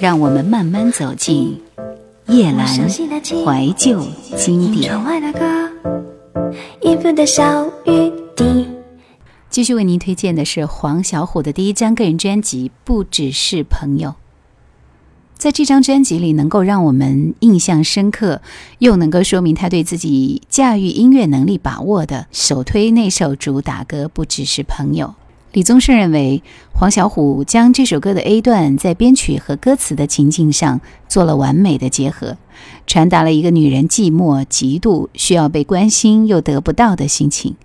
[0.00, 1.60] 让我们慢慢走进
[2.28, 4.02] 叶阑怀旧
[4.34, 4.98] 经典。
[9.50, 14.10] 继续为您推荐的是黄小琥的第一张个人专辑《不只是朋友》。
[15.36, 18.40] 在这张专辑里，能够让我们印象深刻，
[18.78, 25.06] 又能够说明他对自己驾驭音乐能力把握的，首推那首主打歌《不只是朋友》。
[25.52, 32.36] 李宗盛认为，黄小琥将这首歌的 A 段在编曲和歌词的情境上做了完美的结合，
[32.86, 37.56] 传达了一个女人寂寞、嫉妒、需要被关心又得不到的心情。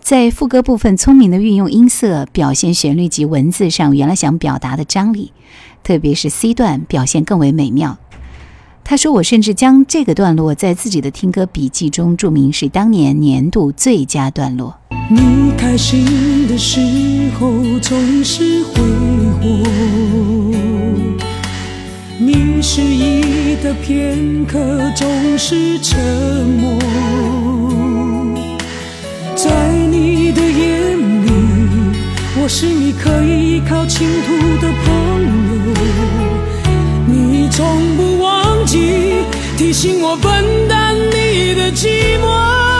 [0.00, 5.32] 在副歌部分，聪明的运用音色表现旋律及文字上原来想表达的张力，
[5.82, 7.96] 特别是 C 段表现更为美妙。
[8.84, 14.78] 他说：“我甚至将这个段落在自己的听歌笔记中注明是当年年度最佳段落。”
[15.10, 16.80] 你开心的时
[17.38, 18.82] 候总是挥
[19.40, 19.48] 霍，
[22.18, 24.58] 你失意的片刻
[24.94, 25.98] 总是沉
[26.46, 26.78] 默，
[29.34, 29.50] 在
[29.90, 31.30] 你的眼里，
[32.42, 34.94] 我是你可以依靠倾吐的朋
[35.48, 35.84] 友，
[37.06, 37.66] 你从
[37.96, 42.73] 不忘提醒我分担你的寂寞。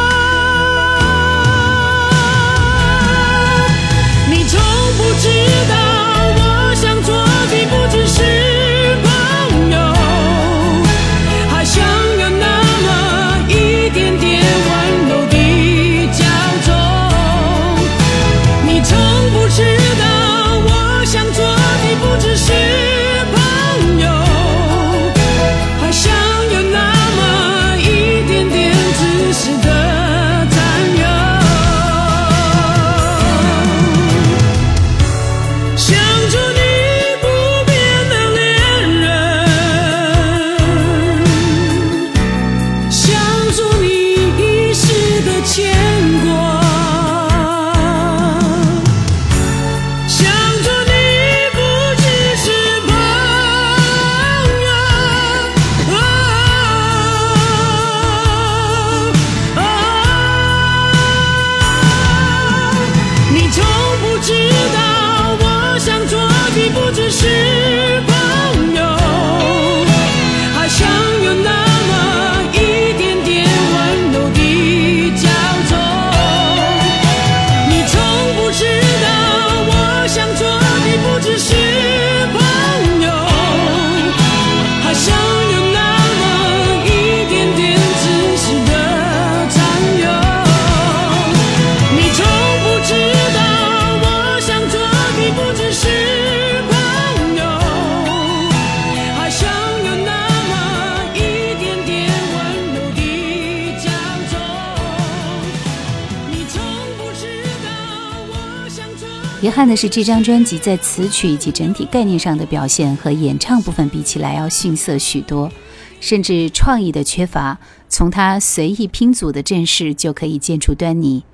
[109.44, 115.52] 遗憾的是，这张专辑在词曲以及整体概念上的表现和演唱部分比起来要逊色许多，
[116.00, 117.58] 甚至创意的缺乏。
[117.90, 121.24] 从他随意拼组的阵势就可以见出端倪。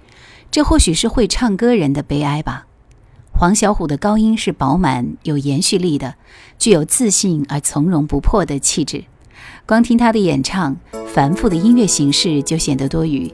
[0.50, 2.66] 这或许是会唱歌人的悲哀吧。
[3.30, 6.16] 黄小琥的高音是饱满有延续力的，
[6.58, 9.04] 具有自信而从容不迫的气质。
[9.66, 10.76] 光听他的演唱，
[11.14, 13.32] 繁复的音乐形式就显得多余。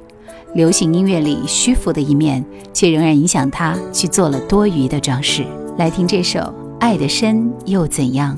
[0.56, 5.44] 流行音乐里虚浮的一面，却仍然影响他去做了多余的装饰。
[5.76, 6.40] 来听这首
[6.80, 8.34] 《爱的深又怎样》。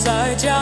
[0.00, 0.59] 在家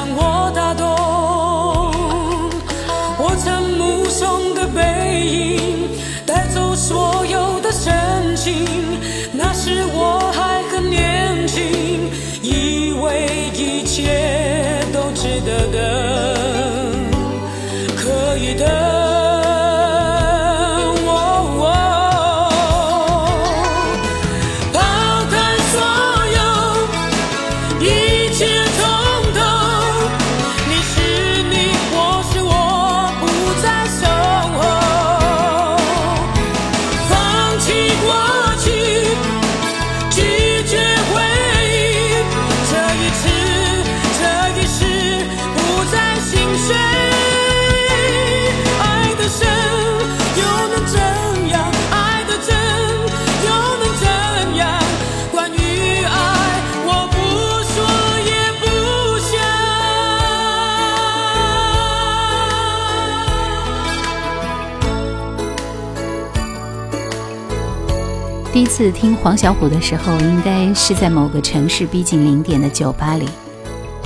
[68.58, 73.24] 第一次听黄小琥的时候，应该是在某个城市逼近零点的酒吧里。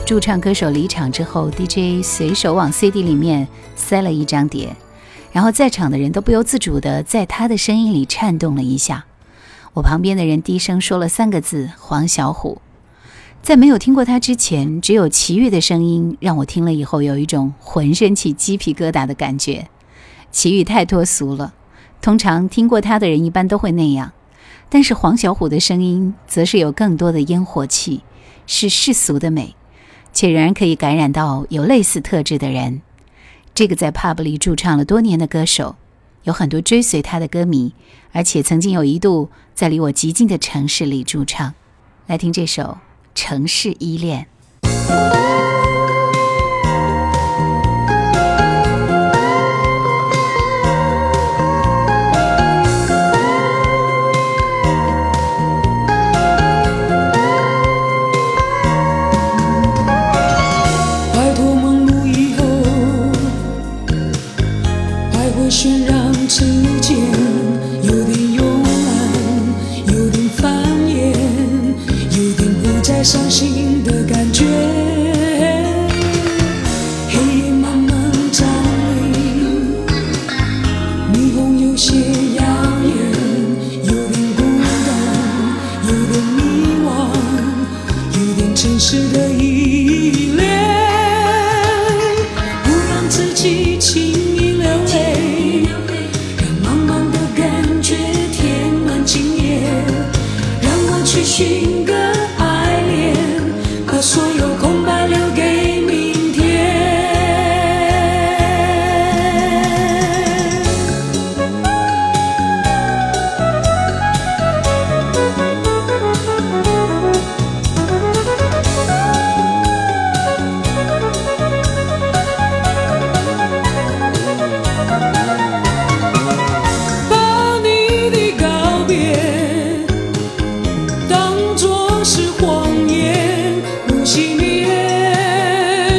[0.05, 4.77] 驻唱歌手离场之后，DJ 随手往 CD 里面塞了一张碟，
[5.33, 9.07] 然后在场的人都不由自主地在他的声音里颤动了一下。
[9.73, 12.59] 我旁边的人低声说了三个字：“黄小琥。”
[13.41, 19.69] 在没有听过他之前，只有齐豫的声音让我听了以后有一种浑身起鸡皮疙瘩的感觉。
[20.31, 21.55] 齐豫太脱俗了，
[22.03, 24.13] 通常听过他的人一般都会那样。
[24.75, 28.01] 但是黄小琥的声音则是有更多的烟火气，
[28.47, 29.55] 是世俗的美，
[30.15, 32.81] 且仍然可以感染到有类似特质的人。
[33.53, 35.77] 这个在 pub 里驻唱了多年的歌手，
[36.23, 37.75] 有很多追随他的歌迷，
[38.13, 41.53] 而且曾经有一度在离我极近的城市里驻唱。
[42.06, 42.63] 来听这首
[43.15, 44.27] 《城市依恋》。
[88.63, 89.31] 真实的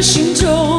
[0.04, 0.73] 心中。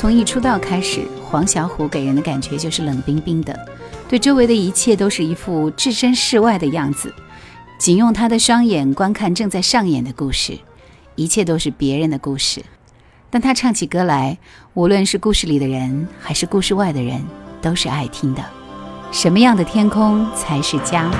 [0.00, 3.54] 从一出道开始，黄小琥给人的感觉就是冷冰冰的，
[4.08, 7.12] 对周围的一切都是一副置身事外的样子，
[7.78, 10.58] 仅用他的双眼观看正在上演的故事，
[11.16, 12.64] 一切都是别人的故事。
[13.28, 14.38] 但他唱起歌来，
[14.72, 17.22] 无论是故事里的人还是故事外的人，
[17.60, 18.42] 都是爱听的。
[19.12, 21.10] 什么样的天空才是家？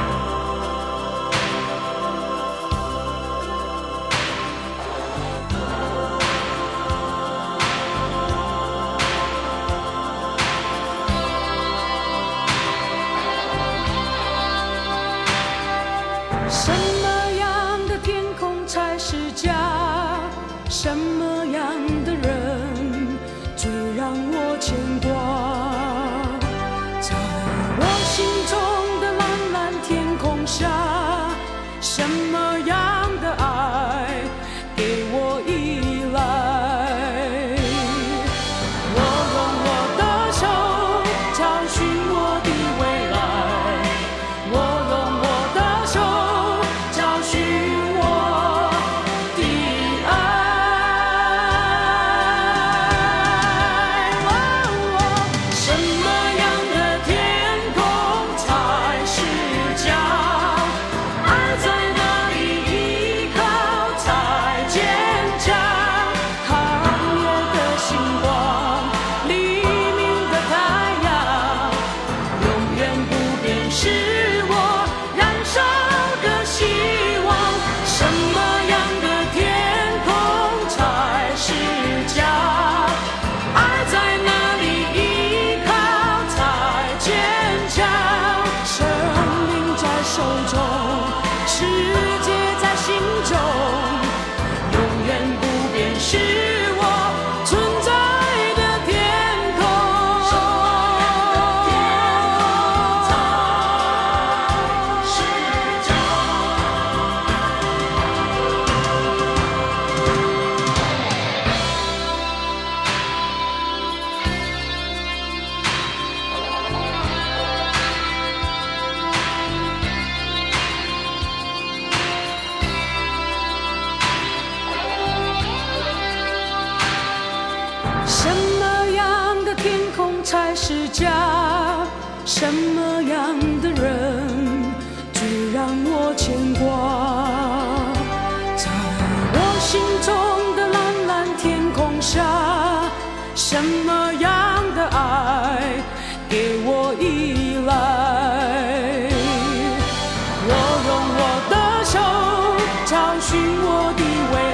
[153.00, 154.49] 找寻我的位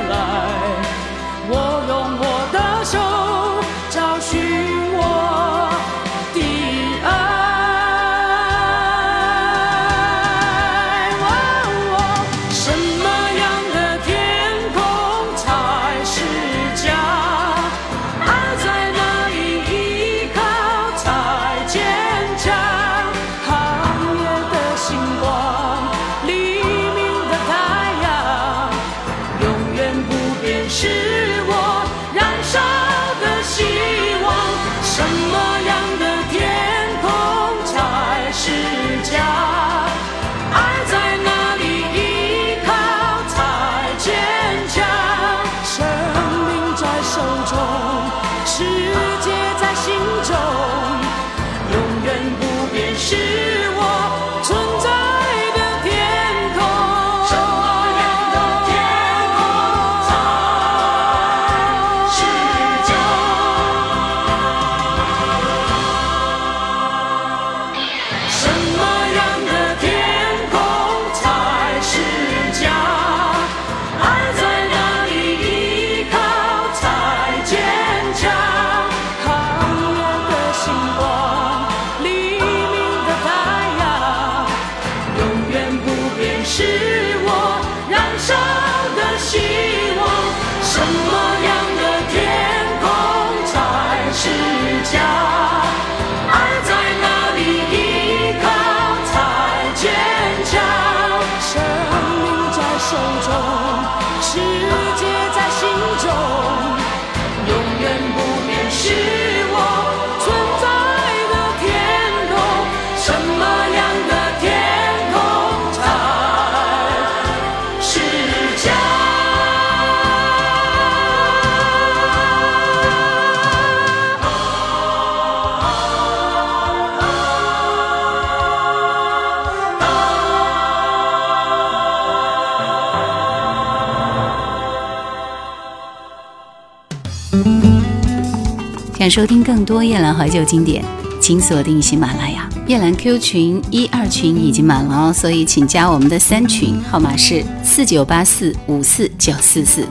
[138.98, 140.82] 想收听更多夜兰怀旧经典
[141.20, 142.48] 请锁定喜马拉雅。
[142.66, 149.86] 夜兰 q 群一二群已经满了哦所以请加我们的三群号码是四九八四五四九四四。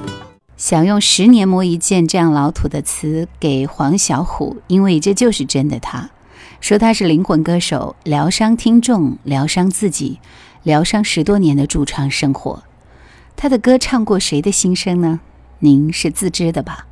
[0.58, 6.10] 想用十年磨一剑这样老土的词给黄小琥因为这就是真的他。
[6.60, 10.18] 说他是灵魂歌手疗伤听众疗伤自己
[10.64, 12.64] 疗伤十多年的驻唱生活。
[13.36, 15.20] 他的歌唱过谁的心声呢？
[15.60, 16.88] 您是自知的吧？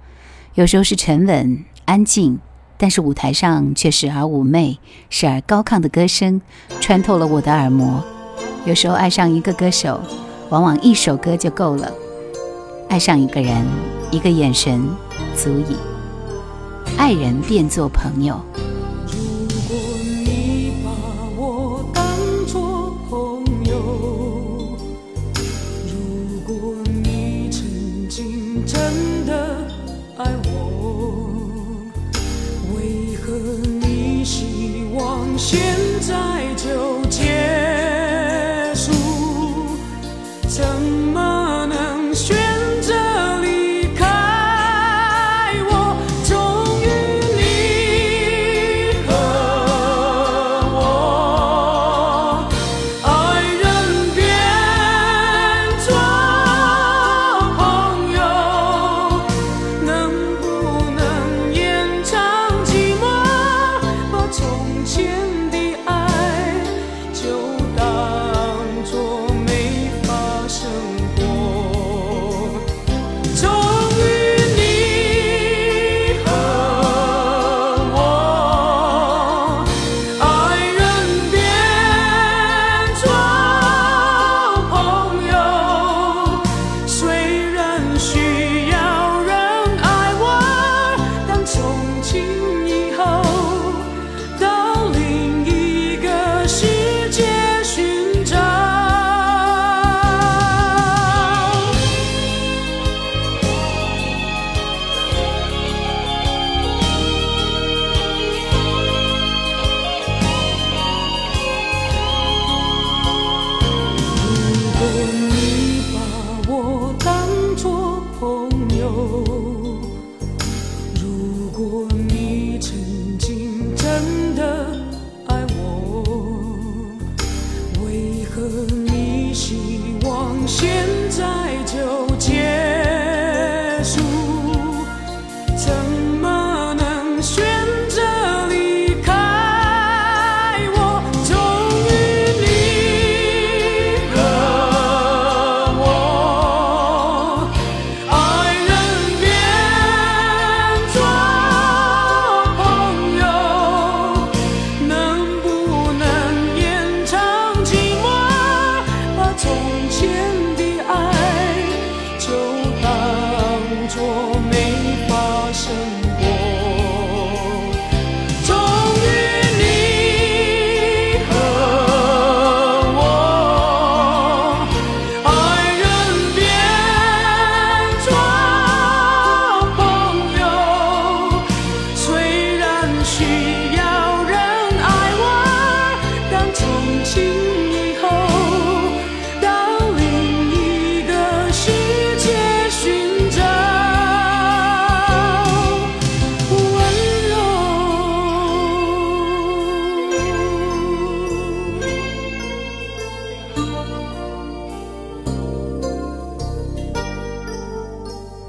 [0.53, 2.39] 有时候是沉稳安静，
[2.77, 6.41] 但是舞台上却时而妩媚，时而高亢的歌声
[6.79, 8.03] 穿透了我的耳膜。
[8.65, 9.99] 有时候爱上一个歌手，
[10.49, 11.91] 往往一首歌就够了；
[12.89, 13.65] 爱上一个人，
[14.11, 14.87] 一个眼神
[15.35, 15.75] 足矣。
[16.97, 18.39] 爱人变做朋友。
[35.53, 35.82] you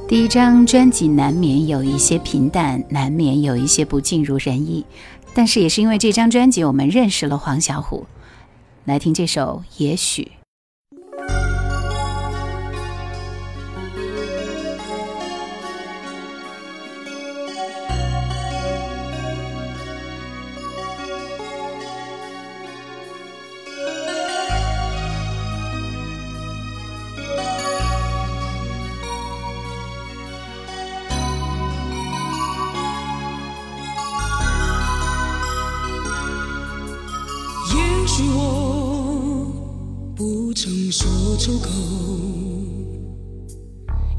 [0.06, 4.84] 第一张专辑难免有一些平淡，难免有一些不尽如人意，
[5.34, 8.04] 但是也是因为这张专辑，我们认识了黄小琥。
[8.84, 10.30] 来听这首《也许》。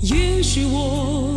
[0.05, 1.34] 也许我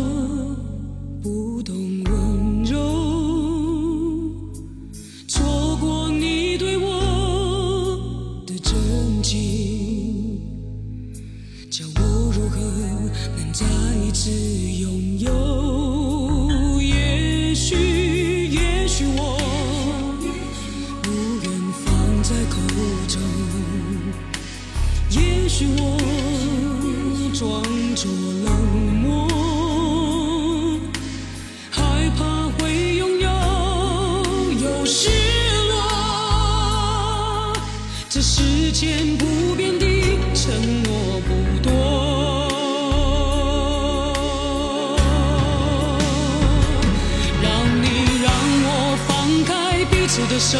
[50.27, 50.57] 的手，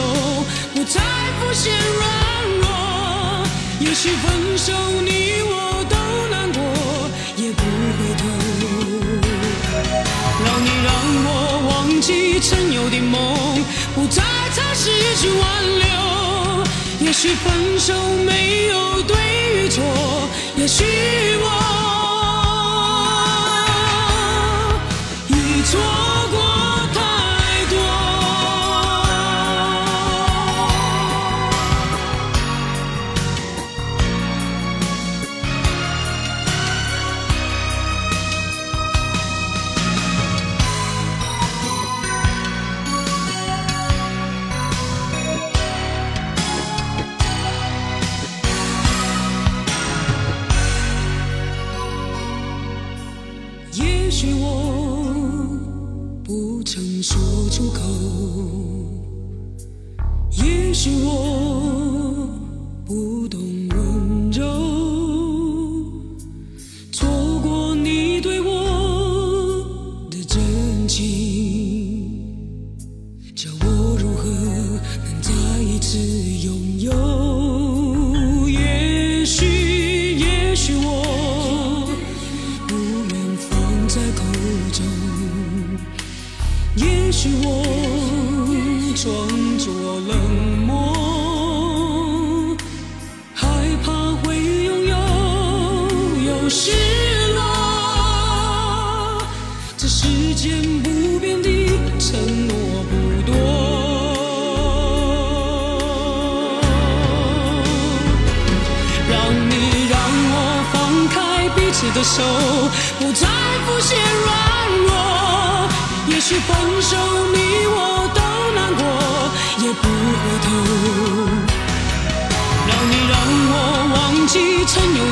[0.74, 1.02] 不再
[1.40, 2.08] 浮现软
[2.62, 2.68] 弱。
[3.80, 5.96] 也许分手你我都
[6.30, 6.60] 难过，
[7.36, 7.62] 也不
[7.98, 8.22] 回头。
[10.46, 10.90] 让你让
[11.26, 11.30] 我
[11.70, 13.64] 忘记曾有的梦，
[13.96, 14.24] 不再
[14.56, 15.44] 尝试去挽
[15.80, 15.88] 留。
[17.00, 17.94] 也许分手
[18.26, 19.16] 没有对
[19.56, 19.84] 与错，
[20.56, 20.84] 也许
[21.42, 21.99] 我。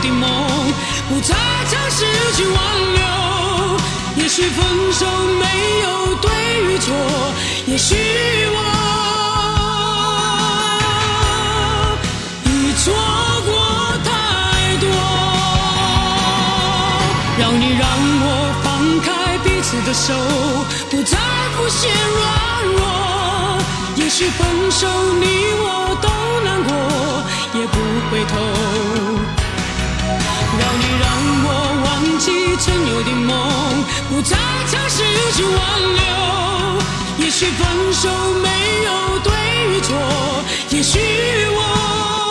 [0.10, 0.30] 梦，
[1.10, 1.36] 不再
[1.70, 2.58] 尝试去挽
[2.96, 3.02] 留。
[4.17, 4.58] 也许分
[4.93, 5.06] 手
[5.39, 5.46] 没
[5.84, 6.26] 有对
[6.65, 6.86] 与错，
[7.67, 7.96] 也许
[8.54, 8.58] 我
[12.46, 12.48] 已
[12.84, 12.86] 错
[13.46, 13.50] 过
[14.04, 14.08] 太
[14.78, 14.86] 多。
[17.39, 17.88] 让你让
[18.24, 18.26] 我
[18.63, 18.65] 放
[19.02, 19.08] 开
[19.43, 19.67] 彼此。
[19.86, 20.13] 的手
[20.89, 21.17] 不再
[21.56, 22.26] 浮现软
[22.76, 22.80] 弱，
[23.96, 24.88] 也许分手
[25.22, 25.26] 你
[25.62, 26.10] 我都
[26.43, 26.70] 难过，
[27.54, 27.76] 也不
[28.12, 29.16] 回头。
[30.99, 31.07] 让
[31.45, 31.47] 我
[31.86, 31.88] 忘
[32.19, 32.25] 记
[32.57, 33.29] 曾有的梦，
[34.10, 34.36] 不再
[34.71, 35.03] 尝试
[35.36, 35.55] 去挽
[35.95, 36.01] 留。
[37.19, 38.10] 也许分手
[38.41, 38.47] 没
[38.86, 39.31] 有对
[39.69, 39.95] 与错，
[40.69, 40.99] 也许
[41.55, 42.27] 我。